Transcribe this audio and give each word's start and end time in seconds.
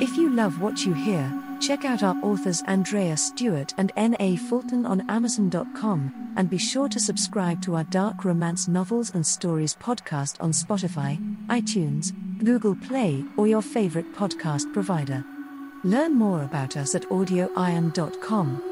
If 0.00 0.16
you 0.16 0.30
love 0.30 0.62
what 0.62 0.86
you 0.86 0.94
hear, 0.94 1.30
check 1.60 1.84
out 1.84 2.02
our 2.02 2.16
authors 2.22 2.62
Andrea 2.66 3.18
Stewart 3.18 3.74
and 3.76 3.92
N.A. 3.96 4.36
Fulton 4.36 4.86
on 4.86 5.02
Amazon.com, 5.10 6.32
and 6.36 6.48
be 6.48 6.56
sure 6.56 6.88
to 6.88 6.98
subscribe 6.98 7.60
to 7.62 7.76
our 7.76 7.84
dark 7.84 8.24
romance 8.24 8.66
novels 8.66 9.10
and 9.14 9.26
stories 9.26 9.76
podcast 9.76 10.38
on 10.40 10.52
Spotify, 10.52 11.18
iTunes, 11.48 12.12
Google 12.42 12.76
Play, 12.76 13.22
or 13.36 13.46
your 13.46 13.60
favorite 13.60 14.14
podcast 14.14 14.72
provider. 14.72 15.22
Learn 15.84 16.14
more 16.14 16.44
about 16.44 16.78
us 16.78 16.94
at 16.94 17.02
audioiron.com. 17.10 18.69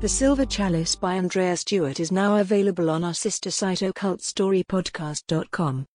The 0.00 0.08
Silver 0.08 0.46
Chalice 0.46 0.94
by 0.94 1.16
Andrea 1.16 1.56
Stewart 1.56 1.98
is 1.98 2.12
now 2.12 2.36
available 2.36 2.88
on 2.88 3.02
our 3.02 3.14
sister 3.14 3.50
site 3.50 3.80
occultstorypodcast.com. 3.80 5.86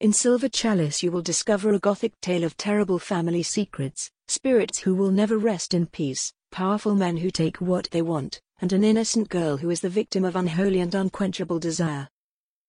In 0.00 0.12
Silver 0.12 0.50
Chalice, 0.50 1.02
you 1.02 1.10
will 1.10 1.22
discover 1.22 1.72
a 1.72 1.78
gothic 1.78 2.20
tale 2.20 2.44
of 2.44 2.58
terrible 2.58 2.98
family 2.98 3.42
secrets, 3.42 4.10
spirits 4.26 4.80
who 4.80 4.94
will 4.94 5.10
never 5.10 5.38
rest 5.38 5.72
in 5.72 5.86
peace, 5.86 6.30
powerful 6.52 6.94
men 6.94 7.16
who 7.16 7.30
take 7.30 7.56
what 7.56 7.88
they 7.90 8.02
want, 8.02 8.38
and 8.60 8.74
an 8.74 8.84
innocent 8.84 9.30
girl 9.30 9.56
who 9.56 9.70
is 9.70 9.80
the 9.80 9.88
victim 9.88 10.26
of 10.26 10.36
unholy 10.36 10.80
and 10.80 10.94
unquenchable 10.94 11.58
desire. 11.58 12.06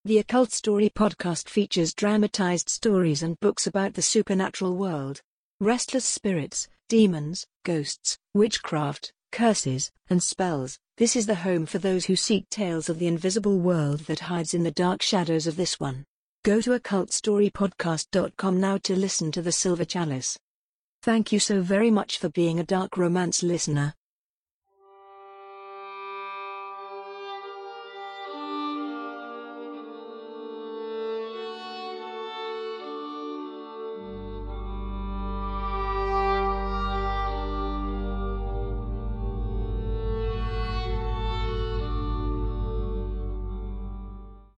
The 0.05 0.19
Occult 0.19 0.53
Story 0.53 0.89
podcast 0.89 1.50
features 1.50 1.94
dramatized 1.94 2.69
stories 2.69 3.22
and 3.22 3.38
books 3.41 3.67
about 3.67 3.95
the 3.95 4.02
supernatural 4.02 4.77
world. 4.77 5.19
Restless 5.59 6.05
spirits, 6.05 6.69
demons, 6.88 7.45
ghosts, 7.66 8.17
witchcraft, 8.33 9.11
curses, 9.31 9.91
and 10.09 10.22
spells. 10.22 10.77
This 10.97 11.16
is 11.16 11.25
the 11.25 11.35
home 11.35 11.66
for 11.66 11.77
those 11.77 12.05
who 12.05 12.16
seek 12.16 12.49
tales 12.49 12.89
of 12.89 12.99
the 12.99 13.08
invisible 13.08 13.59
world 13.59 14.02
that 14.02 14.19
hides 14.19 14.53
in 14.53 14.63
the 14.63 14.72
dark 14.72 15.02
shadows 15.02 15.47
of 15.47 15.55
this 15.55 15.80
one. 15.80 16.05
Go 16.44 16.61
to 16.61 16.80
occultstorypodcast.com 16.80 18.59
now 18.59 18.77
to 18.77 18.95
listen 18.95 19.31
to 19.31 19.41
The 19.41 19.52
Silver 19.52 19.85
Chalice. 19.85 20.38
Thank 21.03 21.31
you 21.31 21.39
so 21.39 21.61
very 21.61 21.91
much 21.91 22.17
for 22.17 22.30
being 22.30 22.59
a 22.59 22.63
dark 22.63 22.97
romance 22.97 23.44
listener. 23.44 23.94